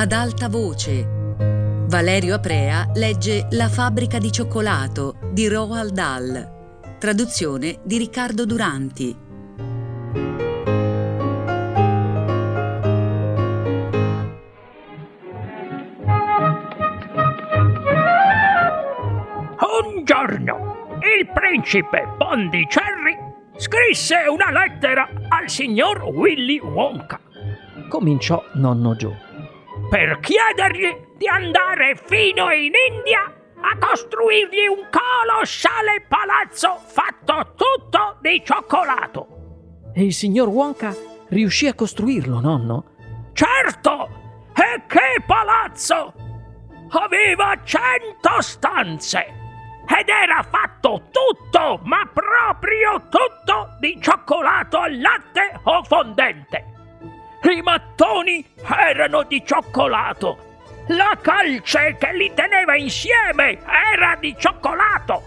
Ad 0.00 0.12
alta 0.12 0.48
voce. 0.48 1.04
Valerio 1.88 2.36
Aprea 2.36 2.88
legge 2.94 3.48
La 3.50 3.68
fabbrica 3.68 4.18
di 4.18 4.30
cioccolato 4.30 5.16
di 5.32 5.48
Roald 5.48 5.90
Dahl. 5.90 6.96
Traduzione 7.00 7.80
di 7.82 7.98
Riccardo 7.98 8.46
Duranti. 8.46 9.16
Un 19.58 20.04
giorno 20.04 20.96
il 21.18 21.28
principe 21.34 22.14
Pondicherry 22.16 23.18
scrisse 23.56 24.14
una 24.28 24.52
lettera 24.52 25.08
al 25.28 25.50
signor 25.50 26.04
Willy 26.04 26.60
Wonka 26.60 27.18
Cominciò 27.88 28.44
nonno 28.54 28.94
Joe. 28.94 29.27
Per 29.88 30.18
chiedergli 30.20 31.14
di 31.16 31.26
andare 31.26 31.96
fino 31.96 32.50
in 32.52 32.72
India 32.90 33.22
a 33.60 33.78
costruirgli 33.78 34.66
un 34.66 34.86
colossale 34.90 36.04
palazzo 36.06 36.78
fatto 36.84 37.54
tutto 37.56 38.18
di 38.20 38.42
cioccolato. 38.44 39.26
E 39.94 40.04
il 40.04 40.12
signor 40.12 40.48
Wonka 40.48 40.94
riuscì 41.28 41.66
a 41.66 41.74
costruirlo, 41.74 42.40
nonno? 42.40 42.84
Certo! 43.32 44.08
E 44.54 44.82
che 44.86 45.22
palazzo! 45.26 46.12
Aveva 46.90 47.54
cento 47.64 48.40
stanze 48.40 49.26
ed 49.88 50.08
era 50.08 50.42
fatto 50.42 51.08
tutto, 51.10 51.80
ma 51.84 52.08
proprio 52.12 53.08
tutto, 53.08 53.76
di 53.80 53.98
cioccolato 54.00 54.78
al 54.78 55.00
latte 55.00 55.58
o 55.62 55.82
fondente. 55.82 56.77
I 57.40 57.62
mattoni 57.62 58.44
erano 58.66 59.22
di 59.22 59.44
cioccolato. 59.46 60.46
La 60.88 61.16
calce 61.20 61.96
che 61.98 62.12
li 62.12 62.32
teneva 62.34 62.74
insieme 62.76 63.60
era 63.94 64.16
di 64.18 64.34
cioccolato. 64.36 65.22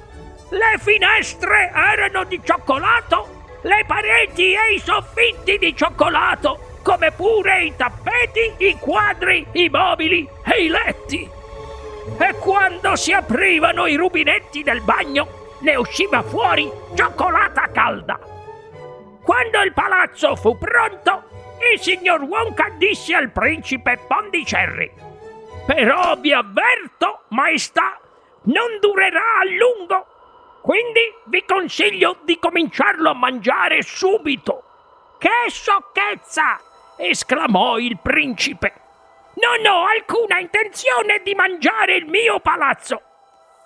Le 0.50 0.78
finestre 0.80 1.72
erano 1.74 2.26
di 2.26 2.42
cioccolato. 2.44 3.60
Le 3.62 3.84
pareti 3.88 4.54
e 4.54 4.74
i 4.74 4.80
soffitti 4.80 5.58
di 5.58 5.74
cioccolato, 5.76 6.80
come 6.84 7.12
pure 7.12 7.64
i 7.64 7.76
tappeti, 7.78 8.56
i 8.58 8.78
quadri, 8.78 9.48
i 9.54 9.70
mobili 9.70 10.28
e 10.44 10.64
i 10.64 10.68
letti. 10.68 11.30
E 12.18 12.34
quando 12.40 12.96
si 12.98 13.14
aprivano 13.14 13.86
i 13.86 13.96
rubinetti 13.96 14.64
del 14.64 14.82
bagno, 14.82 15.58
ne 15.60 15.76
usciva 15.76 16.22
fuori 16.24 16.70
cioccolata 16.94 17.70
calda. 17.72 18.20
Quando 19.24 19.62
il 19.62 19.72
palazzo 19.74 20.36
fu 20.36 20.58
pronto, 20.58 21.31
il 21.74 21.80
signor 21.80 22.22
Wonka 22.22 22.70
disse 22.78 23.14
al 23.14 23.32
principe 23.32 24.00
Pondicherry: 24.08 24.92
Però 25.66 26.16
vi 26.18 26.34
avverto, 26.34 27.24
maestà, 27.30 28.00
non 28.44 28.80
durerà 28.80 29.40
a 29.40 29.46
lungo. 29.46 30.08
Quindi 30.62 31.02
vi 31.26 31.44
consiglio 31.46 32.18
di 32.24 32.38
cominciarlo 32.40 33.10
a 33.10 33.16
mangiare 33.16 33.82
subito. 33.82 34.64
Che 35.18 35.50
sciocchezza! 35.50 36.60
esclamò 36.98 37.80
il 37.80 37.98
principe. 38.00 38.74
Non 39.36 39.66
ho 39.66 39.86
alcuna 39.86 40.40
intenzione 40.40 41.22
di 41.24 41.34
mangiare 41.34 41.96
il 41.96 42.06
mio 42.06 42.40
palazzo. 42.40 43.02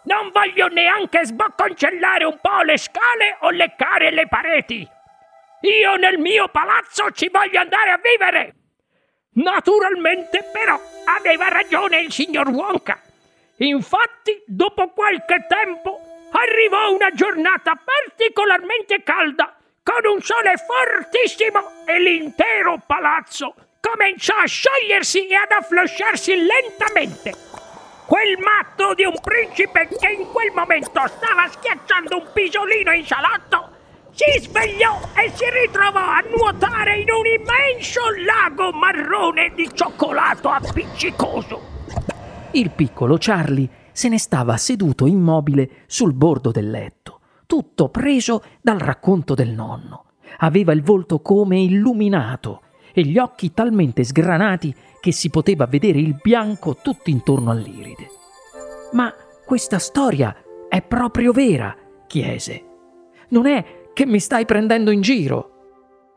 Non 0.03 0.29
voglio 0.31 0.67
neanche 0.67 1.25
sbocconcellare 1.25 2.23
un 2.23 2.37
po' 2.39 2.61
le 2.61 2.77
scale 2.77 3.37
o 3.41 3.49
leccare 3.49 4.11
le 4.11 4.27
pareti. 4.27 4.87
Io 5.65 5.95
nel 5.95 6.19
mio 6.19 6.47
palazzo 6.49 7.09
ci 7.09 7.27
voglio 7.29 7.59
andare 7.59 7.89
a 7.89 7.97
vivere. 7.97 8.53
Naturalmente, 9.33 10.47
però, 10.53 10.79
aveva 11.05 11.47
ragione 11.47 12.01
il 12.01 12.11
signor 12.11 12.49
Wonka. 12.49 13.01
Infatti, 13.57 14.43
dopo 14.45 14.89
qualche 14.89 15.47
tempo, 15.47 15.99
arrivò 16.33 16.93
una 16.93 17.09
giornata 17.11 17.73
particolarmente 17.83 19.01
calda, 19.01 19.57
con 19.81 20.05
un 20.05 20.21
sole 20.21 20.53
fortissimo 20.55 21.83
e 21.85 21.99
l'intero 21.99 22.79
palazzo 22.85 23.55
cominciò 23.81 24.35
a 24.35 24.45
sciogliersi 24.45 25.27
e 25.27 25.35
ad 25.35 25.51
afflosciarsi 25.51 26.35
lentamente. 26.35 27.33
Quel 28.05 28.37
matto 28.37 28.93
di 28.93 29.03
un 29.03 29.19
principe 29.19 29.87
che 29.87 30.09
in 30.09 30.31
quel 30.31 30.51
momento 30.53 31.07
stava 31.07 31.47
schiacciando 31.47 32.17
un 32.17 32.29
pisolino 32.33 32.91
in 32.91 33.05
salotto 33.05 33.64
si 34.15 34.41
svegliò 34.43 34.97
e 35.13 35.29
si 35.33 35.43
ritrovò 35.51 35.99
a 35.99 36.23
nuotare 36.33 36.99
in 36.99 37.07
un 37.11 37.25
immenso 37.25 37.99
lago 38.25 38.71
marrone 38.71 39.51
di 39.53 39.69
cioccolato 39.73 40.47
appiccicoso. 40.47 41.73
Il 42.51 42.71
piccolo 42.71 43.17
Charlie 43.19 43.69
se 43.91 44.07
ne 44.07 44.17
stava 44.17 44.55
seduto 44.55 45.05
immobile 45.05 45.83
sul 45.87 46.13
bordo 46.13 46.51
del 46.51 46.69
letto, 46.69 47.19
tutto 47.45 47.89
preso 47.89 48.41
dal 48.61 48.79
racconto 48.79 49.33
del 49.33 49.49
nonno. 49.49 50.05
Aveva 50.39 50.71
il 50.71 50.81
volto 50.81 51.19
come 51.19 51.59
illuminato 51.59 52.61
e 52.93 53.03
gli 53.03 53.17
occhi 53.17 53.53
talmente 53.53 54.05
sgranati 54.05 54.73
che 55.01 55.11
si 55.11 55.29
poteva 55.29 55.65
vedere 55.65 55.99
il 55.99 56.17
bianco 56.21 56.77
tutto 56.77 57.09
intorno 57.09 57.51
all'iride. 57.51 58.07
Ma 58.93 59.13
questa 59.45 59.77
storia 59.77 60.35
è 60.69 60.81
proprio 60.81 61.33
vera? 61.33 61.75
chiese. 62.07 62.63
Non 63.29 63.47
è 63.47 63.83
che 63.95 64.05
mi 64.05 64.19
stai 64.19 64.43
prendendo 64.43 64.91
in 64.91 64.99
giro? 64.99 65.51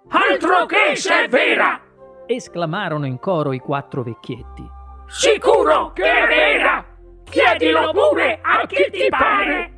Altro 0.09 0.67
che 0.67 0.97
se 0.97 1.27
è 1.27 1.29
vera! 1.29 1.81
esclamarono 2.27 3.07
in 3.07 3.21
coro 3.21 3.53
i 3.53 3.61
quattro 3.61 4.03
vecchietti. 4.03 4.69
Sicuro 5.07 5.93
che 5.93 6.03
è 6.03 6.27
vera! 6.27 6.85
Chiedilo 7.23 7.93
pure 7.93 8.41
a 8.43 8.67
chi 8.67 8.91
ti 8.91 9.07
pare! 9.09 9.73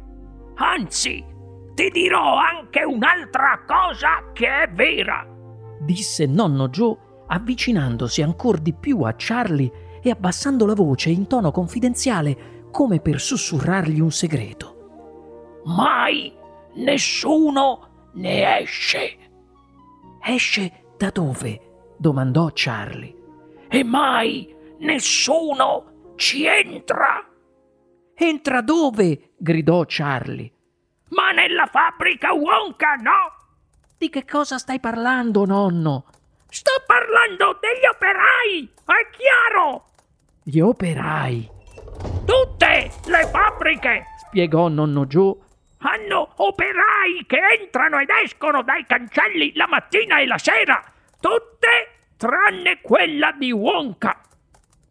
Anzi, 0.54 1.22
ti 1.74 1.90
dirò 1.90 2.36
anche 2.36 2.84
un'altra 2.84 3.60
cosa 3.66 4.30
che 4.32 4.62
è 4.62 4.68
vera! 4.70 5.26
disse 5.80 6.24
nonno 6.24 6.68
Joe 6.68 6.96
avvicinandosi 7.26 8.22
ancor 8.22 8.60
di 8.60 8.72
più 8.72 9.02
a 9.02 9.12
Charlie 9.14 10.00
e 10.02 10.08
abbassando 10.08 10.64
la 10.64 10.74
voce 10.74 11.10
in 11.10 11.26
tono 11.26 11.50
confidenziale 11.50 12.68
come 12.70 13.00
per 13.00 13.20
sussurrargli 13.20 14.00
un 14.00 14.10
segreto. 14.10 15.60
Mai 15.64 16.32
nessuno 16.76 17.89
ne 18.14 18.60
esce! 18.60 19.16
Esce 20.22 20.84
da 20.96 21.10
dove? 21.10 21.94
domandò 21.96 22.50
Charlie. 22.52 23.14
E 23.68 23.84
mai 23.84 24.54
nessuno 24.78 26.14
ci 26.16 26.44
entra! 26.46 27.24
Entra 28.14 28.60
dove? 28.60 29.32
gridò 29.36 29.84
Charlie. 29.86 30.52
Ma 31.10 31.32
nella 31.32 31.66
fabbrica 31.66 32.32
Wonka 32.32 32.94
no! 32.96 33.36
Di 33.96 34.08
che 34.08 34.24
cosa 34.24 34.58
stai 34.58 34.80
parlando, 34.80 35.44
nonno? 35.44 36.06
Sto 36.48 36.82
parlando 36.86 37.58
degli 37.60 37.86
operai, 37.86 38.72
è 38.84 39.10
chiaro! 39.16 39.84
Gli 40.42 40.58
operai, 40.58 41.48
Tutte 42.24 42.90
le 43.06 43.26
fabbriche 43.26 44.04
spiegò 44.26 44.68
nonno 44.68 45.06
Joe. 45.06 45.36
Hanno 45.80 46.32
operai 46.36 47.24
che 47.26 47.38
entrano 47.60 47.98
ed 47.98 48.08
escono 48.24 48.62
dai 48.62 48.84
cancelli 48.86 49.52
la 49.54 49.66
mattina 49.66 50.20
e 50.20 50.26
la 50.26 50.38
sera. 50.38 50.82
Tutte 51.18 52.08
tranne 52.16 52.80
quella 52.80 53.32
di 53.32 53.52
Wonka. 53.52 54.20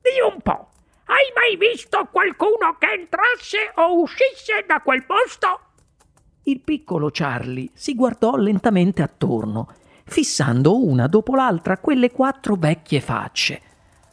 Di 0.01 0.33
un 0.33 0.41
po'. 0.41 0.69
Hai 1.05 1.31
mai 1.35 1.57
visto 1.57 2.07
qualcuno 2.11 2.75
che 2.77 2.91
entrasse 2.91 3.71
o 3.75 4.01
uscisse 4.01 4.63
da 4.67 4.79
quel 4.81 5.03
posto? 5.05 5.59
Il 6.43 6.61
piccolo 6.61 7.09
Charlie 7.11 7.69
si 7.73 7.95
guardò 7.95 8.35
lentamente 8.35 9.01
attorno, 9.01 9.73
fissando 10.05 10.83
una 10.83 11.07
dopo 11.07 11.35
l'altra 11.35 11.77
quelle 11.77 12.11
quattro 12.11 12.55
vecchie 12.55 13.01
facce. 13.01 13.61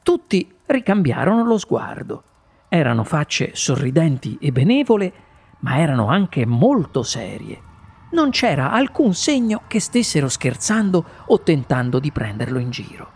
Tutti 0.03 0.55
ricambiarono 0.67 1.45
lo 1.45 1.59
sguardo. 1.59 2.23
Erano 2.69 3.05
facce 3.05 3.51
sorridenti 3.55 4.37
e 4.41 4.53
benevole, 4.53 5.13
ma 5.67 5.79
erano 5.79 6.07
anche 6.07 6.47
molto 6.47 7.03
serie. 7.03 7.61
Non 8.13 8.31
c'era 8.31 8.71
alcun 8.71 9.15
segno 9.15 9.63
che 9.67 9.81
stessero 9.81 10.29
scherzando 10.29 11.05
o 11.27 11.41
tentando 11.41 11.99
di 11.99 12.13
prenderlo 12.13 12.61
in 12.61 12.71
giro. 12.71 13.11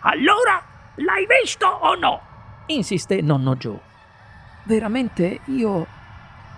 Allora, 0.00 0.62
l'hai 0.94 1.26
visto 1.42 1.66
o 1.66 1.94
no? 1.96 2.20
Insiste 2.68 3.20
nonno 3.20 3.56
Joe. 3.56 3.78
Veramente 4.62 5.40
io 5.44 5.86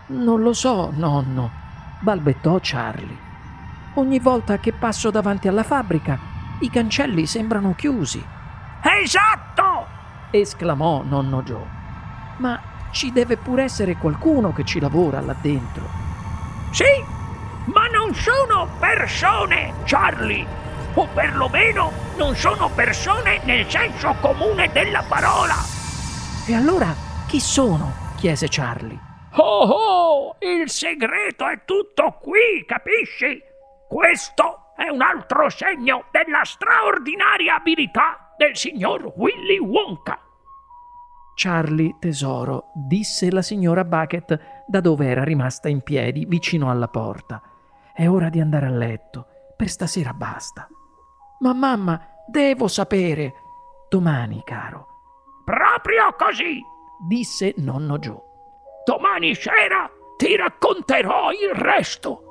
non 0.07 0.41
lo 0.41 0.53
so, 0.53 0.93
nonno, 0.95 1.51
balbettò 1.99 2.61
Charlie. 2.63 3.27
Ogni 3.95 4.21
volta 4.21 4.59
che 4.59 4.73
passo 4.73 5.11
davanti 5.11 5.49
alla 5.49 5.65
fabbrica, 5.65 6.17
i 6.61 6.71
cancelli 6.71 7.27
sembrano 7.27 7.75
chiusi, 7.75 8.25
Esatto! 9.03 9.87
esclamò 10.31 11.03
nonno 11.03 11.43
Joe. 11.43 11.67
Ma 12.37 12.61
ci 12.91 13.13
deve 13.13 13.37
pure 13.37 13.65
essere 13.65 13.97
qualcuno 13.97 14.53
che 14.53 14.65
ci 14.65 14.81
lavora 14.81 15.21
là 15.21 15.35
dentro. 15.41 15.89
Sì, 16.71 16.85
ma 17.67 17.87
non 17.87 18.15
sono 18.15 18.69
persone, 18.79 19.75
Charlie. 19.85 20.47
o 20.95 21.07
perlomeno 21.15 21.93
non 22.17 22.35
sono 22.35 22.69
persone 22.75 23.41
nel 23.45 23.69
senso 23.71 24.17
comune 24.21 24.71
della 24.73 25.05
parola. 25.07 25.55
E 26.47 26.55
allora 26.55 26.95
chi 27.27 27.39
sono? 27.41 28.07
chiese 28.17 28.49
Charlie. 28.49 28.99
Oh 29.35 29.69
oh, 29.69 30.37
il 30.41 30.69
segreto 30.71 31.47
è 31.47 31.61
tutto 31.65 32.19
qui, 32.21 32.65
capisci? 32.67 33.41
Questo 33.87 34.73
è 34.77 34.89
un 34.89 35.01
altro 35.03 35.49
segno 35.51 36.07
della 36.11 36.45
straordinaria 36.45 37.57
abilità 37.57 38.35
del 38.37 38.57
signor 38.57 39.13
Willy 39.17 39.59
Wonka. 39.59 40.19
Charlie, 41.41 41.95
tesoro, 42.01 42.73
disse 42.75 43.31
la 43.31 43.43
signora 43.43 43.85
Bucket 43.85 44.65
da 44.67 44.81
dove 44.81 45.07
era 45.07 45.23
rimasta 45.23 45.69
in 45.69 45.83
piedi 45.83 46.25
vicino 46.25 46.69
alla 46.69 46.89
porta. 46.89 47.41
È 47.95 48.09
ora 48.09 48.29
di 48.29 48.41
andare 48.41 48.67
a 48.67 48.71
letto. 48.71 49.27
Per 49.57 49.69
stasera 49.69 50.13
basta. 50.13 50.67
Ma 51.39 51.53
mamma, 51.53 52.01
devo 52.27 52.67
sapere. 52.67 53.35
Domani, 53.89 54.43
caro. 54.45 54.87
Proprio 55.45 56.13
così, 56.19 56.61
disse 57.07 57.55
nonno 57.59 58.01
Joe. 58.01 58.21
Domani 58.85 59.33
sera 59.37 59.89
ti 60.17 60.35
racconterò 60.35 61.31
il 61.31 61.55
resto. 61.55 62.28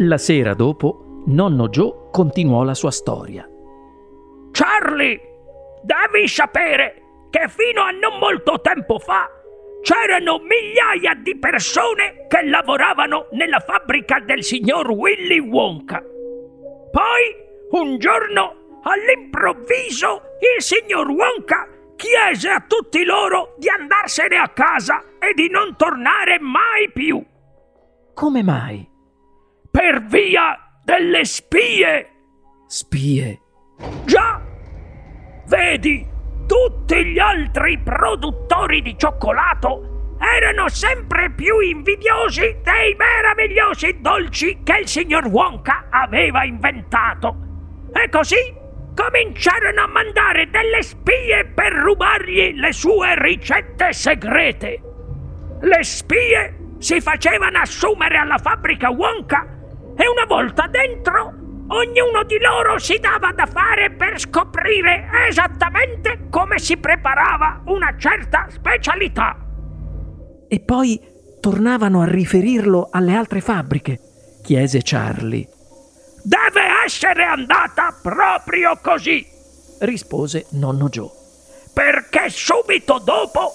La 0.00 0.18
sera 0.18 0.52
dopo, 0.52 1.22
nonno 1.26 1.68
Joe 1.68 2.10
continuò 2.12 2.64
la 2.64 2.74
sua 2.74 2.90
storia. 2.90 3.48
Charlie, 4.52 5.18
devi 5.82 6.28
sapere 6.28 7.28
che 7.30 7.48
fino 7.48 7.80
a 7.80 7.92
non 7.92 8.18
molto 8.18 8.60
tempo 8.60 8.98
fa 8.98 9.26
c'erano 9.80 10.38
migliaia 10.38 11.14
di 11.14 11.38
persone 11.38 12.26
che 12.28 12.42
lavoravano 12.42 13.28
nella 13.30 13.60
fabbrica 13.60 14.20
del 14.20 14.42
signor 14.42 14.90
Willy 14.90 15.38
Wonka. 15.38 16.02
Poi, 16.90 17.80
un 17.80 17.96
giorno, 17.96 18.80
all'improvviso, 18.82 20.20
il 20.56 20.62
signor 20.62 21.08
Wonka 21.08 21.68
chiese 21.96 22.50
a 22.50 22.62
tutti 22.66 23.02
loro 23.02 23.54
di 23.56 23.70
andarsene 23.70 24.36
a 24.36 24.48
casa 24.48 25.02
e 25.18 25.32
di 25.34 25.48
non 25.48 25.74
tornare 25.74 26.38
mai 26.38 26.90
più. 26.92 27.24
Come 28.12 28.42
mai? 28.42 28.94
Per 29.76 30.06
via 30.06 30.58
delle 30.82 31.26
spie. 31.26 32.10
Spie? 32.66 33.40
Già! 34.06 34.40
Vedi, 35.48 36.08
tutti 36.46 37.04
gli 37.04 37.18
altri 37.18 37.78
produttori 37.80 38.80
di 38.80 38.96
cioccolato 38.96 40.16
erano 40.18 40.70
sempre 40.70 41.30
più 41.30 41.58
invidiosi 41.58 42.56
dei 42.62 42.94
meravigliosi 42.94 43.98
dolci 44.00 44.62
che 44.64 44.78
il 44.78 44.88
signor 44.88 45.26
Wonka 45.26 45.88
aveva 45.90 46.42
inventato. 46.44 47.36
E 47.92 48.08
così 48.08 48.54
cominciarono 48.94 49.82
a 49.82 49.88
mandare 49.88 50.48
delle 50.48 50.82
spie 50.82 51.44
per 51.54 51.74
rubargli 51.74 52.58
le 52.58 52.72
sue 52.72 53.14
ricette 53.18 53.92
segrete. 53.92 54.80
Le 55.60 55.84
spie 55.84 56.56
si 56.78 56.98
facevano 57.02 57.58
assumere 57.58 58.16
alla 58.16 58.38
fabbrica 58.38 58.88
Wonka 58.88 59.55
e 59.96 60.06
una 60.08 60.26
volta 60.26 60.66
dentro 60.66 61.44
ognuno 61.68 62.22
di 62.24 62.38
loro 62.38 62.78
si 62.78 62.98
dava 62.98 63.32
da 63.32 63.46
fare 63.46 63.90
per 63.90 64.20
scoprire 64.20 65.08
esattamente 65.28 66.26
come 66.30 66.58
si 66.58 66.76
preparava 66.76 67.62
una 67.66 67.96
certa 67.98 68.46
specialità. 68.50 69.36
E 70.48 70.60
poi 70.60 71.00
tornavano 71.40 72.02
a 72.02 72.06
riferirlo 72.06 72.88
alle 72.90 73.14
altre 73.14 73.40
fabbriche, 73.40 74.00
chiese 74.42 74.80
Charlie. 74.82 75.48
Deve 76.22 76.84
essere 76.84 77.24
andata 77.24 77.96
proprio 78.00 78.78
così, 78.82 79.26
rispose 79.80 80.46
nonno 80.50 80.88
Joe. 80.88 81.10
Perché 81.72 82.30
subito 82.30 82.98
dopo 82.98 83.52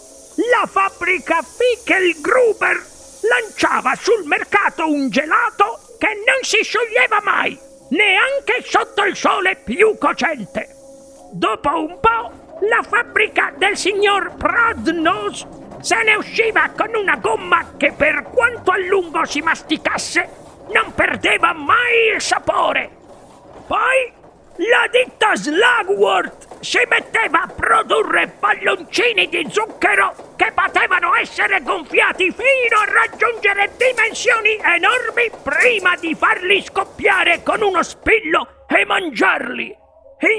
la 0.51 0.65
fabbrica 0.67 1.41
Fickelgruber 1.41 2.89
lanciava 3.21 3.93
sul 3.95 4.25
mercato 4.25 4.89
un 4.89 5.09
gelato 5.09 5.80
che 6.01 6.15
non 6.25 6.41
si 6.41 6.63
scioglieva 6.63 7.21
mai, 7.21 7.55
neanche 7.89 8.63
sotto 8.63 9.03
il 9.03 9.15
sole 9.15 9.55
più 9.63 9.95
cocente. 9.99 10.67
Dopo 11.33 11.69
un 11.69 11.99
po', 11.99 12.57
la 12.67 12.81
fabbrica 12.81 13.53
del 13.55 13.77
signor 13.77 14.33
Prodnose 14.35 15.45
se 15.81 16.01
ne 16.01 16.15
usciva 16.15 16.71
con 16.75 16.95
una 16.95 17.17
gomma 17.17 17.75
che 17.77 17.93
per 17.95 18.23
quanto 18.33 18.71
a 18.71 18.79
lungo 18.79 19.25
si 19.25 19.41
masticasse 19.41 20.27
non 20.73 20.91
perdeva 20.95 21.53
mai 21.53 22.15
il 22.15 22.21
sapore. 22.21 22.89
Poi 23.67 24.11
la 24.55 24.87
ditta 24.91 25.35
Slugworth 25.35 26.40
si 26.61 26.79
metteva 26.87 27.41
a 27.41 27.47
produrre 27.47 28.27
palloncini 28.39 29.27
di 29.27 29.45
zucchero 29.49 30.33
che 30.35 30.51
potevano 30.53 31.15
essere 31.15 31.61
gonfiati 31.61 32.31
fino 32.31 32.77
a 32.79 32.91
raggiungere 32.91 33.71
dimensioni 33.75 34.57
enormi 34.61 35.29
prima 35.43 35.95
di 35.97 36.15
farli 36.15 36.61
scoppiare 36.61 37.43
con 37.43 37.61
uno 37.61 37.83
spillo 37.83 38.65
e 38.67 38.85
mangiarli. 38.85 39.75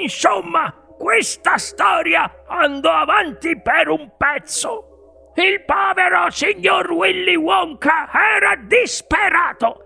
Insomma, 0.00 0.72
questa 0.96 1.58
storia 1.58 2.44
andò 2.46 2.92
avanti 2.92 3.60
per 3.60 3.88
un 3.88 4.12
pezzo. 4.16 5.32
Il 5.34 5.64
povero 5.64 6.30
signor 6.30 6.90
Willy 6.90 7.34
Wonka 7.36 8.08
era 8.12 8.54
disperato 8.56 9.82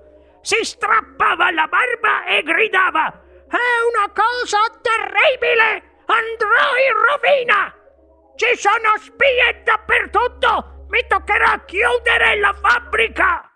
si 0.47 0.63
strappava 0.63 1.51
la 1.51 1.67
barba 1.67 2.25
e 2.25 2.41
gridava 2.45 3.09
È 3.49 3.67
una 3.91 4.13
cosa 4.15 4.59
terribile! 4.81 5.86
Andrò 6.07 6.69
in 6.87 6.95
rovina! 7.07 7.75
Ci 8.37 8.57
sono 8.57 8.97
spie 8.99 9.63
dappertutto! 9.65 10.87
Mi 10.89 11.01
toccherà 11.09 11.65
chiudere 11.65 12.39
la 12.39 12.55
fabbrica! 12.61 13.51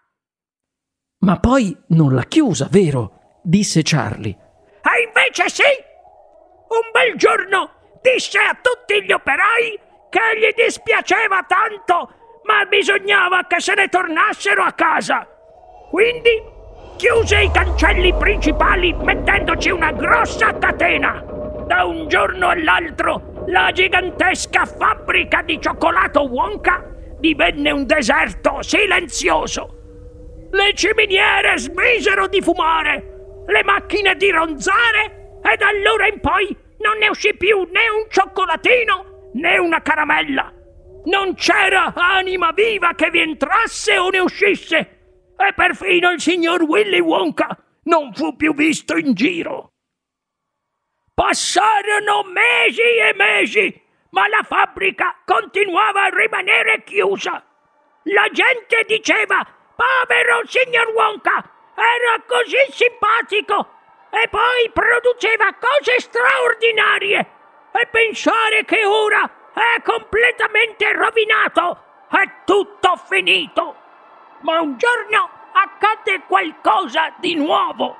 Ma 1.20 1.38
poi 1.38 1.76
non 1.88 2.14
l'ha 2.14 2.25
chiusa, 2.25 2.67
vero? 2.70 3.38
disse 3.43 3.82
Charlie. 3.85 4.37
E 4.82 5.02
invece 5.06 5.49
sì! 5.49 5.62
Un 5.62 6.90
bel 6.92 7.16
giorno 7.16 7.99
disse 8.02 8.38
a 8.38 8.57
tutti 8.61 9.02
gli 9.04 9.12
operai 9.12 9.78
che 10.09 10.38
gli 10.38 10.52
dispiaceva 10.54 11.45
tanto, 11.47 12.14
ma 12.45 12.64
bisognava 12.64 13.47
che 13.47 13.61
se 13.61 13.75
ne 13.75 13.88
tornassero 13.88 14.62
a 14.62 14.73
casa. 14.73 15.26
Quindi 15.90 16.42
chiuse 16.97 17.42
i 17.42 17.50
cancelli 17.50 18.12
principali 18.14 18.92
mettendoci 18.92 19.71
una 19.71 19.92
grossa 19.92 20.57
catena. 20.59 21.29
Da 21.70 21.84
un 21.84 22.08
giorno 22.08 22.48
all'altro 22.48 23.44
la 23.46 23.70
gigantesca 23.70 24.64
fabbrica 24.64 25.42
di 25.42 25.60
cioccolato 25.60 26.22
Wonka 26.22 26.84
divenne 27.20 27.70
un 27.70 27.86
deserto 27.86 28.60
silenzioso. 28.60 30.48
Le 30.50 30.74
ciminiere 30.74 31.56
smisero 31.58 32.26
di 32.26 32.40
fumare, 32.40 33.44
le 33.46 33.62
macchine 33.62 34.16
di 34.16 34.32
ronzare 34.32 35.38
e 35.44 35.56
da 35.56 35.68
allora 35.68 36.08
in 36.08 36.18
poi 36.18 36.48
non 36.78 36.98
ne 36.98 37.08
uscì 37.08 37.36
più 37.36 37.58
né 37.58 37.88
un 37.96 38.06
cioccolatino 38.08 39.30
né 39.34 39.58
una 39.58 39.80
caramella. 39.80 40.52
Non 41.04 41.34
c'era 41.34 41.92
anima 41.94 42.50
viva 42.50 42.94
che 42.96 43.10
vi 43.10 43.20
entrasse 43.20 43.96
o 43.96 44.08
ne 44.08 44.18
uscisse 44.18 44.76
e 45.36 45.52
perfino 45.54 46.10
il 46.10 46.20
signor 46.20 46.62
Willy 46.62 46.98
Wonka 46.98 47.56
non 47.84 48.12
fu 48.12 48.34
più 48.34 48.54
visto 48.54 48.96
in 48.96 49.14
giro. 49.14 49.69
Passarono 51.20 52.22
mesi 52.32 52.80
e 52.80 53.12
mesi, 53.14 53.82
ma 54.08 54.26
la 54.28 54.42
fabbrica 54.42 55.16
continuava 55.26 56.04
a 56.04 56.08
rimanere 56.08 56.82
chiusa. 56.82 57.44
La 58.04 58.26
gente 58.32 58.84
diceva, 58.86 59.46
povero 59.76 60.40
signor 60.46 60.88
Wonka, 60.94 61.44
era 61.74 62.22
così 62.26 62.56
simpatico 62.70 63.68
e 64.08 64.28
poi 64.28 64.70
produceva 64.72 65.52
cose 65.60 66.00
straordinarie. 66.00 67.18
E 67.72 67.86
pensare 67.88 68.64
che 68.64 68.82
ora 68.86 69.30
è 69.52 69.82
completamente 69.82 70.90
rovinato, 70.90 71.82
è 72.08 72.44
tutto 72.46 72.96
finito 72.96 73.76
ma 74.40 74.58
un 74.62 74.78
giorno 74.78 75.28
accadde 75.52 76.22
qualcosa 76.26 77.12
di 77.18 77.34
nuovo. 77.34 77.94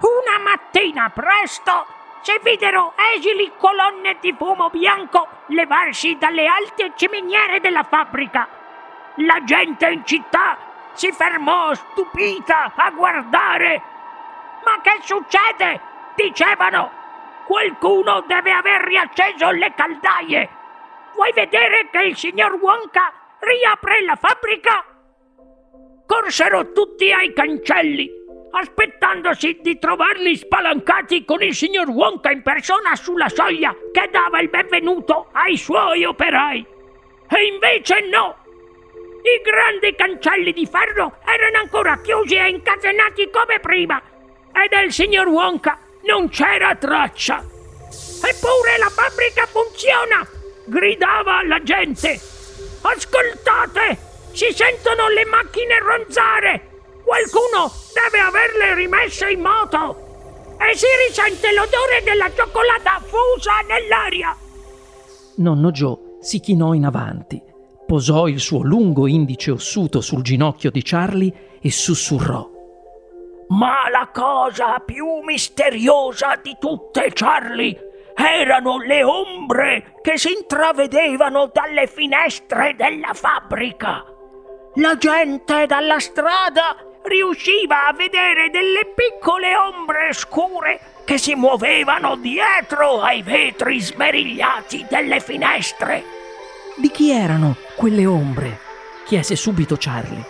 Una 0.00 0.38
mattina 0.38 1.10
presto 1.10 1.95
si 2.26 2.36
videro 2.42 2.92
esili 3.14 3.52
colonne 3.56 4.16
di 4.20 4.34
fumo 4.36 4.68
bianco 4.68 5.28
levarsi 5.46 6.18
dalle 6.18 6.48
alte 6.48 6.90
ciminiere 6.96 7.60
della 7.60 7.84
fabbrica. 7.84 8.48
La 9.18 9.44
gente 9.44 9.86
in 9.90 10.04
città 10.04 10.58
si 10.94 11.12
fermò 11.12 11.72
stupita 11.72 12.72
a 12.74 12.90
guardare. 12.90 13.80
Ma 14.64 14.80
che 14.82 14.98
succede? 15.02 15.80
Dicevano. 16.16 16.90
Qualcuno 17.46 18.24
deve 18.26 18.50
aver 18.50 18.80
riacceso 18.80 19.52
le 19.52 19.72
caldaie. 19.76 20.48
Vuoi 21.14 21.32
vedere 21.32 21.90
che 21.92 22.00
il 22.00 22.16
signor 22.16 22.54
Wonka 22.54 23.12
riapre 23.38 24.02
la 24.02 24.16
fabbrica? 24.16 24.84
Corsero 26.04 26.72
tutti 26.72 27.12
ai 27.12 27.32
cancelli, 27.32 28.10
aspettandosi 28.56 29.58
di 29.60 29.78
trovarli 29.78 30.36
spalancati 30.36 31.24
con 31.24 31.42
il 31.42 31.54
signor 31.54 31.88
Wonka 31.88 32.30
in 32.30 32.42
persona 32.42 32.96
sulla 32.96 33.28
soglia 33.28 33.74
che 33.92 34.08
dava 34.10 34.40
il 34.40 34.48
benvenuto 34.48 35.28
ai 35.32 35.56
suoi 35.56 36.04
operai. 36.04 36.66
E 37.28 37.46
invece 37.46 38.06
no! 38.08 38.36
I 39.22 39.42
grandi 39.42 39.94
cancelli 39.94 40.52
di 40.52 40.66
ferro 40.66 41.18
erano 41.26 41.58
ancora 41.58 42.00
chiusi 42.00 42.36
e 42.36 42.48
incatenati 42.48 43.28
come 43.30 43.58
prima 43.60 44.00
e 44.52 44.68
del 44.68 44.92
signor 44.92 45.26
Wonka 45.26 45.78
non 46.04 46.28
c'era 46.28 46.74
traccia. 46.76 47.38
Eppure 47.38 48.78
la 48.78 48.88
fabbrica 48.88 49.46
funziona! 49.46 50.26
gridava 50.64 51.44
la 51.44 51.62
gente. 51.62 52.18
Ascoltate! 52.82 53.98
Si 54.32 54.52
sentono 54.52 55.08
le 55.08 55.24
macchine 55.24 55.78
ronzare! 55.80 56.75
Qualcuno 57.06 57.70
deve 57.94 58.18
averle 58.18 58.74
rimesse 58.74 59.30
in 59.30 59.40
moto! 59.40 60.56
E 60.58 60.76
si 60.76 60.86
risente 61.06 61.52
l'odore 61.52 62.02
della 62.02 62.28
cioccolata 62.34 63.00
fusa 63.00 63.60
nell'aria! 63.68 64.36
Nonno 65.36 65.70
Joe 65.70 66.16
si 66.18 66.40
chinò 66.40 66.72
in 66.72 66.84
avanti, 66.84 67.40
posò 67.86 68.26
il 68.26 68.40
suo 68.40 68.64
lungo 68.64 69.06
indice 69.06 69.52
ossuto 69.52 70.00
sul 70.00 70.22
ginocchio 70.22 70.72
di 70.72 70.82
Charlie 70.82 71.58
e 71.60 71.70
sussurrò. 71.70 72.50
Ma 73.50 73.88
la 73.88 74.10
cosa 74.12 74.82
più 74.84 75.20
misteriosa 75.22 76.34
di 76.42 76.56
tutte, 76.58 77.12
Charlie, 77.12 78.10
erano 78.16 78.78
le 78.78 79.04
ombre 79.04 79.94
che 80.02 80.18
si 80.18 80.32
intravedevano 80.32 81.52
dalle 81.52 81.86
finestre 81.86 82.74
della 82.76 83.14
fabbrica. 83.14 84.04
La 84.78 84.96
gente 84.96 85.66
dalla 85.66 86.00
strada 86.00 86.76
riusciva 87.06 87.86
a 87.86 87.92
vedere 87.92 88.50
delle 88.50 88.92
piccole 88.94 89.56
ombre 89.56 90.12
scure 90.12 90.80
che 91.04 91.18
si 91.18 91.34
muovevano 91.34 92.16
dietro 92.16 93.00
ai 93.00 93.22
vetri 93.22 93.80
smerigliati 93.80 94.86
delle 94.88 95.20
finestre. 95.20 96.02
Di 96.76 96.90
chi 96.90 97.10
erano 97.10 97.56
quelle 97.76 98.04
ombre? 98.06 98.58
chiese 99.04 99.36
subito 99.36 99.76
Charlie. 99.78 100.24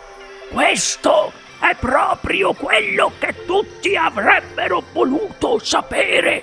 Questo 0.52 1.33
è 1.59 1.75
proprio 1.80 2.52
quello 2.52 3.12
che 3.18 3.47
tutti 3.47 3.97
avrebbero 3.97 4.83
voluto 4.92 5.59
sapere. 5.59 6.42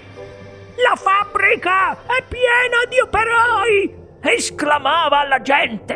La 0.76 0.96
fabbrica 0.96 1.92
è 2.08 2.24
piena 2.28 2.84
di 2.90 3.00
operai! 3.00 4.02
esclamava 4.22 5.28
la 5.28 5.42
gente. 5.42 5.94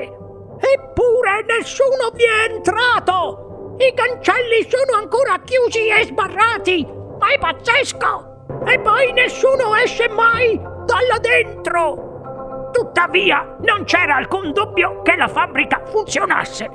Eppure 0.60 1.44
nessuno 1.48 2.12
vi 2.13 2.24
è 2.24 2.51
entrato! 2.51 3.47
I 3.80 3.94
cancelli 3.94 4.68
sono 4.68 4.98
ancora 4.98 5.40
chiusi 5.44 5.88
e 5.88 6.06
sbarrati! 6.06 6.84
Ma 7.20 7.32
è 7.32 7.38
pazzesco! 7.38 8.64
E 8.66 8.80
poi 8.80 9.12
nessuno 9.14 9.76
esce 9.76 10.10
mai 10.10 10.58
da 10.58 10.98
là 11.08 11.20
dentro! 11.20 12.70
Tuttavia, 12.72 13.56
non 13.62 13.84
c'era 13.84 14.16
alcun 14.16 14.52
dubbio 14.52 15.04
che 15.04 15.16
la 15.16 15.28
fabbrica 15.28 15.84
funzionasse. 15.86 16.68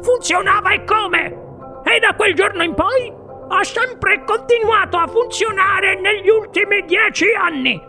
Funzionava 0.00 0.72
e 0.72 0.84
come? 0.84 1.26
E 1.84 1.98
da 2.00 2.14
quel 2.16 2.34
giorno 2.34 2.62
in 2.62 2.74
poi 2.74 3.12
ha 3.48 3.64
sempre 3.64 4.24
continuato 4.24 4.96
a 4.96 5.06
funzionare 5.06 6.00
negli 6.00 6.28
ultimi 6.28 6.82
dieci 6.86 7.26
anni. 7.38 7.87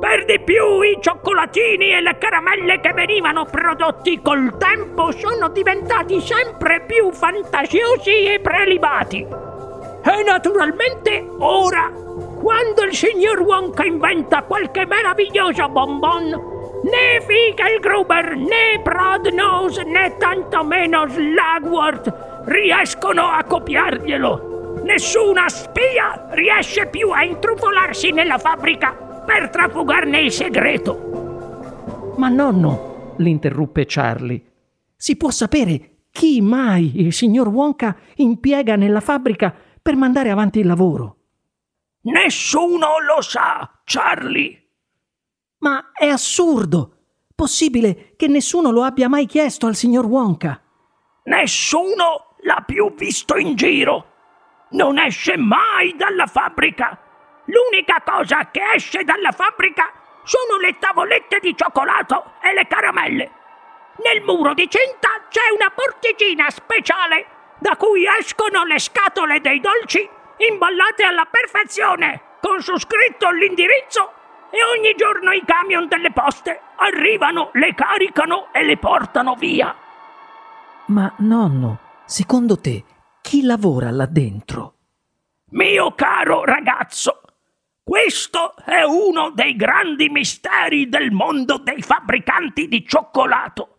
Per 0.00 0.24
di 0.26 0.38
più 0.38 0.80
i 0.80 0.96
cioccolatini 1.00 1.90
e 1.90 2.00
le 2.00 2.18
caramelle 2.18 2.80
che 2.80 2.92
venivano 2.92 3.44
prodotti 3.46 4.20
col 4.22 4.56
tempo 4.56 5.10
sono 5.10 5.48
diventati 5.48 6.20
sempre 6.20 6.82
più 6.86 7.10
fantasiosi 7.10 8.26
e 8.26 8.38
prelibati. 8.38 9.26
E 9.26 10.22
naturalmente 10.22 11.28
ora, 11.40 11.90
quando 12.40 12.82
il 12.84 12.94
signor 12.94 13.40
Wonka 13.40 13.84
inventa 13.84 14.42
qualche 14.42 14.86
meraviglioso 14.86 15.68
bonbon, 15.68 16.28
né 16.84 17.18
Gruber, 17.80 18.36
né 18.36 18.80
Prodnose, 18.80 19.82
né 19.82 20.16
tantomeno 20.16 21.08
Slagworth 21.08 22.44
riescono 22.44 23.26
a 23.26 23.42
copiarglielo. 23.42 24.80
Nessuna 24.84 25.48
spia 25.48 26.28
riesce 26.30 26.86
più 26.86 27.10
a 27.10 27.24
intrufolarsi 27.24 28.12
nella 28.12 28.38
fabbrica 28.38 29.06
per 29.28 29.50
trafugarne 29.50 30.20
il 30.20 30.32
segreto. 30.32 32.14
Ma 32.16 32.30
nonno, 32.30 33.12
l'interruppe 33.18 33.84
Charlie, 33.86 34.42
si 34.96 35.18
può 35.18 35.28
sapere 35.30 36.06
chi 36.10 36.40
mai 36.40 36.98
il 37.02 37.12
signor 37.12 37.48
Wonka 37.48 37.94
impiega 38.14 38.74
nella 38.76 39.00
fabbrica 39.00 39.54
per 39.82 39.96
mandare 39.96 40.30
avanti 40.30 40.60
il 40.60 40.66
lavoro? 40.66 41.16
Nessuno 42.04 43.00
lo 43.06 43.20
sa, 43.20 43.82
Charlie. 43.84 44.70
Ma 45.58 45.92
è 45.92 46.06
assurdo! 46.06 46.94
Possibile 47.34 48.14
che 48.16 48.28
nessuno 48.28 48.70
lo 48.70 48.82
abbia 48.82 49.10
mai 49.10 49.26
chiesto 49.26 49.66
al 49.66 49.76
signor 49.76 50.06
Wonka? 50.06 50.58
Nessuno 51.24 52.34
l'ha 52.44 52.64
più 52.66 52.94
visto 52.94 53.36
in 53.36 53.54
giro 53.56 54.16
non 54.70 54.98
esce 54.98 55.36
mai 55.36 55.94
dalla 55.96 56.26
fabbrica. 56.26 56.98
L'unica 57.48 58.02
cosa 58.04 58.50
che 58.50 58.60
esce 58.74 59.04
dalla 59.04 59.32
fabbrica 59.32 59.90
sono 60.22 60.58
le 60.60 60.78
tavolette 60.78 61.38
di 61.40 61.56
cioccolato 61.56 62.34
e 62.42 62.52
le 62.52 62.66
caramelle. 62.66 63.30
Nel 64.04 64.22
muro 64.22 64.54
di 64.54 64.68
cinta 64.68 65.08
c'è 65.28 65.50
una 65.54 65.70
porticina 65.74 66.50
speciale 66.50 67.26
da 67.58 67.76
cui 67.76 68.04
escono 68.18 68.64
le 68.64 68.78
scatole 68.78 69.40
dei 69.40 69.60
dolci 69.60 70.08
imballate 70.36 71.02
alla 71.02 71.26
perfezione, 71.28 72.36
con 72.40 72.60
su 72.60 72.78
scritto 72.78 73.30
l'indirizzo 73.30 74.12
e 74.50 74.58
ogni 74.62 74.94
giorno 74.94 75.32
i 75.32 75.42
camion 75.44 75.88
delle 75.88 76.12
poste 76.12 76.60
arrivano, 76.76 77.50
le 77.54 77.74
caricano 77.74 78.48
e 78.52 78.62
le 78.64 78.76
portano 78.76 79.34
via. 79.34 79.74
Ma 80.86 81.12
nonno, 81.18 81.78
secondo 82.04 82.58
te 82.58 82.84
chi 83.20 83.42
lavora 83.42 83.90
là 83.90 84.06
dentro? 84.06 84.74
Mio 85.50 85.94
caro 85.94 86.44
ragazzo, 86.44 87.22
questo 87.88 88.54
è 88.66 88.82
uno 88.82 89.30
dei 89.30 89.56
grandi 89.56 90.10
misteri 90.10 90.90
del 90.90 91.10
mondo 91.10 91.56
dei 91.56 91.80
fabbricanti 91.80 92.68
di 92.68 92.86
cioccolato. 92.86 93.78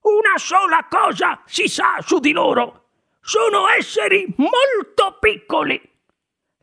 Una 0.00 0.38
sola 0.38 0.86
cosa 0.88 1.42
si 1.44 1.68
sa 1.68 1.98
su 2.00 2.20
di 2.20 2.32
loro. 2.32 2.86
Sono 3.20 3.68
esseri 3.68 4.24
molto 4.38 5.18
piccoli. 5.20 5.78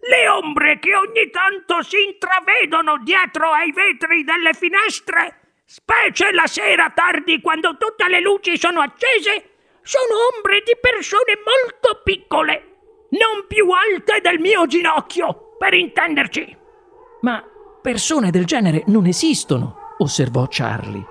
Le 0.10 0.28
ombre 0.28 0.80
che 0.80 0.96
ogni 0.96 1.30
tanto 1.30 1.84
si 1.84 2.02
intravedono 2.02 2.98
dietro 3.04 3.52
ai 3.52 3.72
vetri 3.72 4.24
delle 4.24 4.54
finestre, 4.54 5.60
specie 5.64 6.32
la 6.32 6.48
sera 6.48 6.90
tardi 6.90 7.42
quando 7.42 7.78
tutte 7.78 8.08
le 8.08 8.22
luci 8.22 8.58
sono 8.58 8.82
accese, 8.82 9.52
sono 9.84 10.16
ombre 10.34 10.64
di 10.66 10.76
persone 10.82 11.38
molto 11.46 12.02
piccole, 12.04 13.06
non 13.12 13.46
più 13.46 13.70
alte 13.70 14.20
del 14.20 14.40
mio 14.40 14.66
ginocchio, 14.66 15.58
per 15.60 15.76
intenderci. 15.76 16.58
Ma 17.22 17.44
persone 17.82 18.32
del 18.32 18.46
genere 18.46 18.84
non 18.88 19.06
esistono, 19.06 19.76
osservò 20.00 20.48
Charlie. 20.50 21.06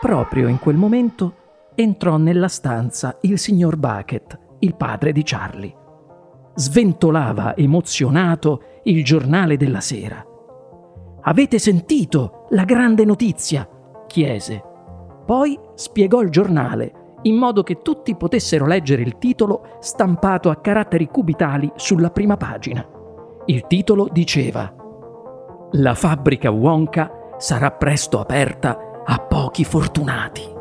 Proprio 0.00 0.48
in 0.48 0.58
quel 0.58 0.76
momento 0.76 1.34
entrò 1.74 2.16
nella 2.16 2.48
stanza 2.48 3.18
il 3.22 3.38
signor 3.38 3.76
Bucket, 3.76 4.38
il 4.60 4.76
padre 4.76 5.12
di 5.12 5.22
Charlie. 5.22 5.74
Sventolava 6.54 7.56
emozionato 7.56 8.80
il 8.84 9.04
giornale 9.04 9.56
della 9.56 9.80
sera. 9.80 10.24
Avete 11.22 11.58
sentito 11.58 12.46
la 12.50 12.64
grande 12.64 13.04
notizia? 13.04 13.68
chiese. 14.06 14.62
Poi 15.26 15.58
spiegò 15.74 16.20
il 16.20 16.30
giornale 16.30 17.18
in 17.22 17.36
modo 17.36 17.62
che 17.62 17.80
tutti 17.80 18.14
potessero 18.16 18.66
leggere 18.66 19.02
il 19.02 19.18
titolo 19.18 19.76
stampato 19.80 20.50
a 20.50 20.56
caratteri 20.56 21.08
cubitali 21.08 21.70
sulla 21.76 22.10
prima 22.10 22.36
pagina. 22.36 22.86
Il 23.46 23.66
titolo 23.66 24.08
diceva 24.10 24.83
La 25.76 25.96
fabbrica 25.96 26.52
Wonka 26.52 27.34
sarà 27.36 27.72
presto 27.72 28.20
aperta 28.20 29.02
a 29.04 29.18
pochi 29.18 29.64
fortunati. 29.64 30.52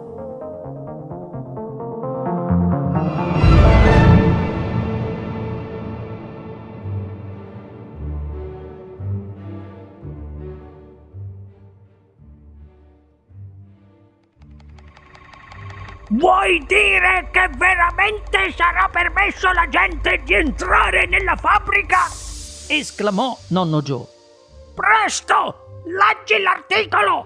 Vuoi 16.09 16.63
dire 16.65 17.29
che 17.31 17.49
veramente 17.55 18.51
sarà 18.55 18.89
permesso 18.91 19.47
alla 19.47 19.67
gente 19.69 20.23
di 20.23 20.33
entrare 20.33 21.05
nella 21.05 21.35
fabbrica? 21.35 21.99
esclamò 22.67 23.37
nonno 23.49 23.81
Joe. 23.83 24.12
Presto! 25.03 25.81
Leggi 25.83 26.41
l'articolo! 26.41 27.25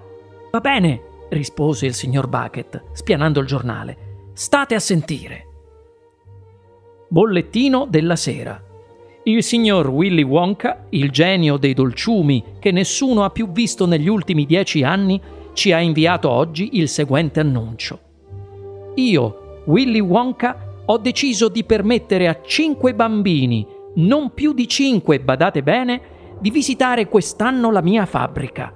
Va 0.49 0.59
bene, 0.59 0.99
rispose 1.29 1.85
il 1.85 1.93
signor 1.93 2.25
Bucket, 2.27 2.85
spianando 2.93 3.39
il 3.39 3.45
giornale. 3.45 4.31
State 4.33 4.73
a 4.73 4.79
sentire. 4.79 5.45
Bollettino 7.07 7.85
della 7.87 8.15
sera. 8.15 8.59
Il 9.25 9.43
signor 9.43 9.89
Willy 9.89 10.23
Wonka, 10.23 10.87
il 10.89 11.11
genio 11.11 11.57
dei 11.57 11.75
dolciumi 11.75 12.55
che 12.57 12.71
nessuno 12.71 13.23
ha 13.23 13.29
più 13.29 13.51
visto 13.51 13.85
negli 13.85 14.07
ultimi 14.07 14.47
dieci 14.47 14.81
anni, 14.81 15.21
ci 15.53 15.71
ha 15.71 15.79
inviato 15.79 16.31
oggi 16.31 16.79
il 16.79 16.89
seguente 16.89 17.41
annuncio. 17.41 17.99
Io, 18.95 19.61
Willy 19.65 19.99
Wonka, 19.99 20.81
ho 20.83 20.97
deciso 20.97 21.47
di 21.47 21.63
permettere 21.63 22.27
a 22.27 22.41
cinque 22.41 22.95
bambini, 22.95 23.67
non 23.97 24.33
più 24.33 24.53
di 24.53 24.67
cinque, 24.67 25.19
badate 25.19 25.61
bene, 25.61 26.15
di 26.39 26.51
visitare 26.51 27.07
quest'anno 27.07 27.71
la 27.71 27.81
mia 27.81 28.05
fabbrica. 28.05 28.73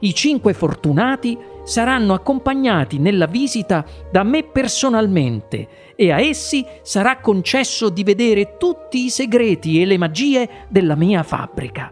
I 0.00 0.14
cinque 0.14 0.52
fortunati 0.52 1.38
saranno 1.64 2.12
accompagnati 2.14 2.98
nella 2.98 3.26
visita 3.26 3.84
da 4.10 4.22
me 4.22 4.44
personalmente 4.44 5.94
e 5.96 6.12
a 6.12 6.20
essi 6.20 6.64
sarà 6.82 7.18
concesso 7.18 7.88
di 7.88 8.04
vedere 8.04 8.56
tutti 8.58 9.04
i 9.04 9.10
segreti 9.10 9.80
e 9.80 9.86
le 9.86 9.98
magie 9.98 10.48
della 10.68 10.94
mia 10.94 11.22
fabbrica. 11.22 11.90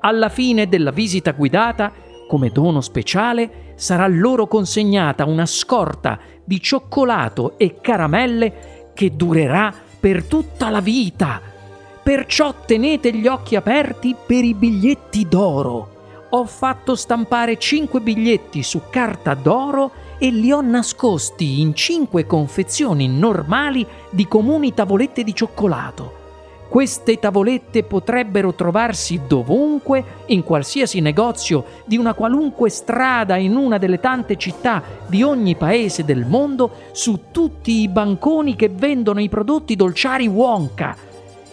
Alla 0.00 0.28
fine 0.28 0.66
della 0.66 0.90
visita 0.90 1.32
guidata, 1.32 1.92
come 2.26 2.48
dono 2.48 2.80
speciale, 2.80 3.74
sarà 3.76 4.08
loro 4.08 4.46
consegnata 4.46 5.26
una 5.26 5.46
scorta 5.46 6.18
di 6.44 6.60
cioccolato 6.60 7.58
e 7.58 7.80
caramelle 7.80 8.90
che 8.94 9.14
durerà 9.14 9.72
per 10.00 10.24
tutta 10.24 10.70
la 10.70 10.80
vita. 10.80 11.51
Perciò 12.02 12.54
tenete 12.66 13.12
gli 13.12 13.26
occhi 13.26 13.56
aperti 13.56 14.14
per 14.26 14.44
i 14.44 14.54
biglietti 14.54 15.26
d'oro 15.28 15.92
ho 16.34 16.46
fatto 16.46 16.94
stampare 16.94 17.58
cinque 17.58 18.00
biglietti 18.00 18.62
su 18.62 18.82
carta 18.88 19.34
d'oro 19.34 19.90
e 20.16 20.30
li 20.30 20.50
ho 20.50 20.62
nascosti 20.62 21.60
in 21.60 21.74
cinque 21.74 22.24
confezioni 22.24 23.06
normali 23.06 23.86
di 24.08 24.26
comuni 24.26 24.72
tavolette 24.72 25.24
di 25.24 25.34
cioccolato. 25.34 26.20
Queste 26.70 27.18
tavolette 27.18 27.82
potrebbero 27.82 28.54
trovarsi 28.54 29.20
dovunque, 29.26 30.02
in 30.26 30.42
qualsiasi 30.42 31.00
negozio 31.00 31.64
di 31.84 31.98
una 31.98 32.14
qualunque 32.14 32.70
strada 32.70 33.36
in 33.36 33.54
una 33.54 33.76
delle 33.76 34.00
tante 34.00 34.36
città 34.36 34.82
di 35.06 35.22
ogni 35.22 35.54
paese 35.54 36.02
del 36.02 36.24
mondo, 36.24 36.70
su 36.92 37.24
tutti 37.30 37.82
i 37.82 37.88
banconi 37.88 38.56
che 38.56 38.70
vendono 38.70 39.20
i 39.20 39.28
prodotti 39.28 39.76
dolciari 39.76 40.26
Wonka 40.28 41.10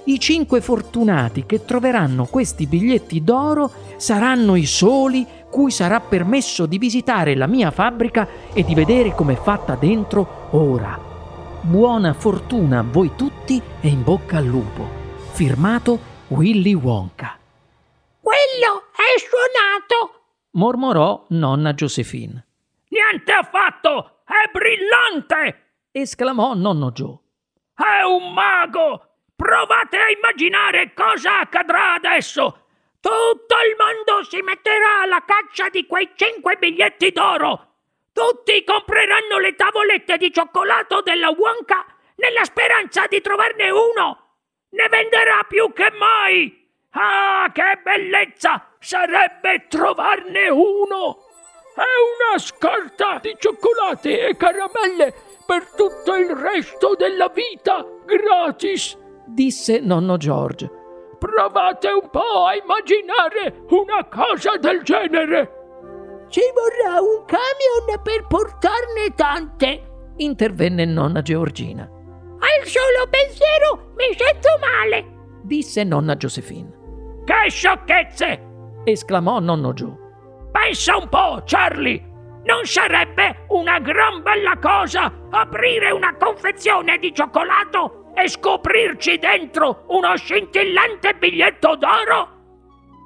i 0.10 0.20
cinque 0.20 0.60
fortunati 0.60 1.46
che 1.46 1.66
troveranno 1.66 2.26
questi 2.26 2.66
biglietti 2.66 3.24
d'oro 3.24 3.72
saranno 3.98 4.56
i 4.56 4.66
soli 4.66 5.26
cui 5.52 5.70
sarà 5.70 6.00
permesso 6.00 6.66
di 6.66 6.80
visitare 6.80 7.36
la 7.36 7.46
mia 7.46 7.70
fabbrica 7.70 8.28
e 8.52 8.64
di 8.64 8.74
vedere 8.74 9.14
com'è 9.14 9.36
fatta 9.36 9.76
dentro 9.76 10.48
ora. 10.52 11.00
Buona 11.62 12.14
fortuna 12.14 12.80
a 12.80 12.84
voi 12.84 13.12
tutti 13.16 13.62
e 13.82 13.88
in 13.88 14.04
bocca 14.04 14.38
al 14.38 14.46
lupo. 14.46 14.98
Firmato 15.32 16.00
Willy 16.30 16.74
Wonka. 16.74 17.38
Quello 18.20 18.84
è 18.94 19.20
suonato! 19.20 20.22
mormorò 20.52 21.26
nonna 21.30 21.74
Josephine. 21.74 22.46
Niente 22.90 23.32
affatto! 23.32 24.22
È 24.26 24.50
brillante! 24.52 25.82
esclamò 25.92 26.56
nonno 26.56 26.92
Joe. 26.92 27.18
È 27.76 28.04
un 28.04 28.34
mago! 28.34 29.09
Provate 29.40 29.96
a 29.96 30.10
immaginare 30.10 30.94
cosa 30.94 31.40
accadrà 31.40 31.94
adesso. 31.94 32.66
Tutto 33.00 33.56
il 33.66 33.76
mondo 33.78 34.22
si 34.26 34.42
metterà 34.42 35.04
alla 35.04 35.24
caccia 35.26 35.70
di 35.70 35.86
quei 35.86 36.12
cinque 36.14 36.58
biglietti 36.58 37.12
d'oro. 37.12 37.68
Tutti 38.12 38.62
compreranno 38.66 39.40
le 39.40 39.56
tavolette 39.56 40.18
di 40.18 40.34
cioccolato 40.34 41.00
della 41.00 41.30
Wonka 41.30 41.86
nella 42.16 42.44
speranza 42.44 43.08
di 43.08 43.22
trovarne 43.22 43.70
uno. 43.70 44.36
Ne 44.72 44.90
venderà 44.90 45.46
più 45.48 45.72
che 45.72 45.90
mai. 45.92 46.70
Ah, 46.92 47.50
che 47.54 47.80
bellezza 47.82 48.76
sarebbe 48.78 49.68
trovarne 49.70 50.50
uno. 50.50 51.18
È 51.76 52.28
una 52.28 52.38
scorta 52.40 53.20
di 53.22 53.34
cioccolate 53.40 54.28
e 54.28 54.36
caramelle 54.36 55.14
per 55.46 55.66
tutto 55.78 56.14
il 56.16 56.30
resto 56.36 56.96
della 56.96 57.30
vita, 57.30 57.86
gratis 58.06 59.08
disse 59.34 59.80
nonno 59.80 60.18
George. 60.18 60.70
Provate 61.18 61.90
un 61.90 62.10
po' 62.10 62.46
a 62.46 62.56
immaginare 62.56 63.66
una 63.70 64.06
cosa 64.06 64.58
del 64.58 64.82
genere. 64.84 65.58
Ci 66.30 66.42
vorrà 66.54 67.02
un 67.02 67.26
camion 67.26 68.02
per 68.04 68.26
portarne 68.28 69.14
tante, 69.16 70.14
intervenne 70.18 70.86
nonna 70.86 71.22
Georgina. 71.22 71.84
Al 71.84 72.66
solo 72.66 73.08
pensiero 73.10 73.94
mi 73.98 74.16
sento 74.16 74.50
male, 74.62 75.06
disse 75.44 75.84
nonna 75.84 76.16
Josephine. 76.16 76.78
Che 77.26 77.50
sciocchezze! 77.50 78.48
esclamò 78.86 79.40
nonno 79.40 79.74
Joe. 79.74 79.96
Pensa 80.52 80.98
un 80.98 81.10
po', 81.10 81.42
Charlie. 81.46 82.08
Non 82.44 82.66
sarebbe 82.66 83.46
una 83.50 83.80
gran 83.80 84.24
bella 84.24 84.58
cosa 84.58 85.12
aprire 85.30 85.92
una 85.92 86.16
confezione 86.16 86.98
di 86.98 87.14
cioccolato 87.14 87.99
e 88.22 88.30
scoprirci 88.30 89.18
dentro 89.18 89.86
uno 89.88 90.16
scintillante 90.16 91.16
biglietto 91.18 91.76
d'oro? 91.76 92.38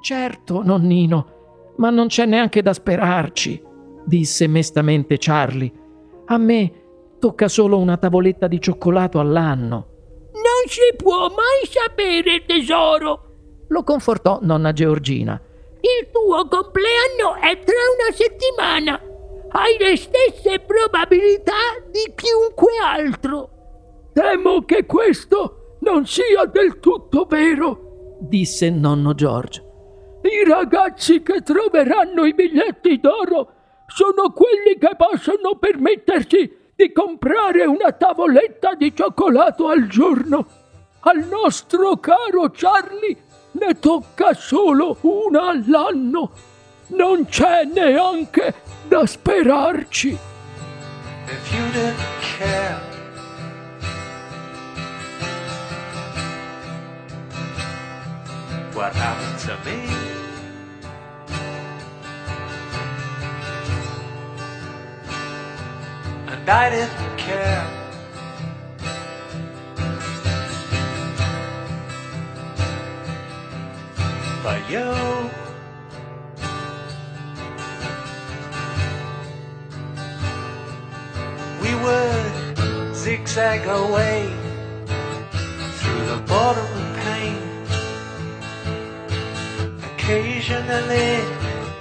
Certo, 0.01 0.61
nonnino, 0.63 1.73
ma 1.77 1.89
non 1.89 2.07
c'è 2.07 2.25
neanche 2.25 2.61
da 2.61 2.73
sperarci, 2.73 3.61
disse 4.05 4.47
mestamente 4.47 5.17
Charlie. 5.17 5.71
A 6.25 6.37
me 6.37 6.71
tocca 7.19 7.47
solo 7.47 7.77
una 7.77 7.97
tavoletta 7.97 8.47
di 8.47 8.59
cioccolato 8.59 9.19
all'anno. 9.19 9.87
Non 10.33 10.67
si 10.67 10.95
può 10.97 11.29
mai 11.29 11.67
sapere, 11.69 12.43
tesoro, 12.45 13.33
lo 13.73 13.83
confortò 13.83 14.39
nonna 14.41 14.71
Georgina. 14.71 15.41
Il 15.79 16.09
tuo 16.11 16.47
compleanno 16.47 17.35
è 17.41 17.57
tra 17.59 17.75
una 17.97 18.13
settimana. 18.13 19.01
Hai 19.49 19.77
le 19.79 19.97
stesse 19.97 20.59
probabilità 20.59 21.53
di 21.89 22.13
chiunque 22.15 22.71
altro. 22.83 23.52
Temo 24.13 24.63
che 24.63 24.85
questo 24.85 25.77
non 25.81 26.05
sia 26.05 26.45
del 26.45 26.79
tutto 26.79 27.25
vero, 27.25 28.17
disse 28.19 28.69
nonno 28.69 29.15
George. 29.15 29.63
I 30.21 30.47
ragazzi 30.47 31.23
che 31.23 31.41
troveranno 31.41 32.23
i 32.23 32.33
biglietti 32.33 32.99
d'oro 32.99 33.51
sono 33.87 34.31
quelli 34.31 34.77
che 34.77 34.91
possono 34.95 35.57
permettersi 35.59 36.71
di 36.75 36.91
comprare 36.91 37.65
una 37.65 37.91
tavoletta 37.91 38.75
di 38.75 38.95
cioccolato 38.95 39.67
al 39.67 39.87
giorno. 39.87 40.45
Al 41.01 41.27
nostro 41.27 41.97
caro 41.97 42.51
Charlie 42.51 43.17
ne 43.53 43.79
tocca 43.79 44.33
solo 44.33 44.97
una 45.01 45.49
all'anno. 45.49 46.31
Non 46.87 47.25
c'è 47.25 47.65
neanche 47.65 48.53
da 48.87 49.05
sperarci. 49.05 50.17
If 51.25 51.53
you 51.53 51.65
didn't 51.71 51.97
care. 52.37 52.92
What 58.75 58.91
happened 58.95 59.39
to 59.39 59.55
me. 59.69 59.79
And 66.27 66.49
I 66.49 66.69
didn't 66.71 67.17
care. 67.17 67.67
But 74.41 74.69
you. 74.69 75.29
We 81.61 81.75
would 81.83 82.95
zigzag 82.95 83.67
away 83.67 84.33
through 85.79 86.05
the 86.07 86.23
bottom 86.27 86.72
occasionally 90.03 91.23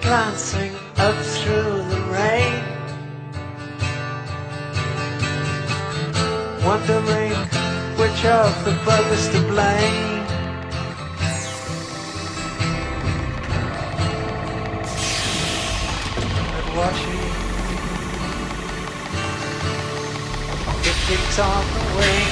glancing 0.01 0.73
up 0.99 1.17
through 1.25 1.83
the 1.91 2.01
rain, 2.09 2.63
wondering 6.65 7.35
which 7.99 8.25
of 8.25 8.65
the 8.65 8.75
brothers 8.85 9.29
to 9.31 9.41
blame. 9.49 10.23
And 16.55 16.77
watching 16.77 17.23
on 21.39 21.65
the 21.75 21.81
way. 21.99 22.23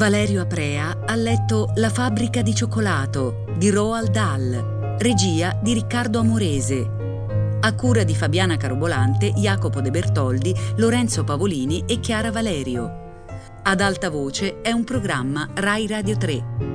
Valerio 0.00 0.40
Aprea 0.40 1.00
ha 1.04 1.14
letto 1.14 1.72
La 1.74 1.90
fabbrica 1.90 2.40
di 2.40 2.54
cioccolato 2.54 3.44
di 3.58 3.68
Roald 3.68 4.08
Dahl, 4.08 4.96
regia 4.98 5.58
di 5.62 5.74
Riccardo 5.74 6.20
Amorese. 6.20 7.58
A 7.60 7.74
cura 7.74 8.02
di 8.02 8.14
Fabiana 8.14 8.56
Carobolante, 8.56 9.30
Jacopo 9.32 9.82
De 9.82 9.90
Bertoldi, 9.90 10.54
Lorenzo 10.76 11.22
Pavolini 11.22 11.84
e 11.86 12.00
Chiara 12.00 12.30
Valerio. 12.30 13.24
Ad 13.62 13.82
alta 13.82 14.08
voce 14.08 14.62
è 14.62 14.72
un 14.72 14.84
programma 14.84 15.46
Rai 15.52 15.86
Radio 15.86 16.16
3. 16.16 16.69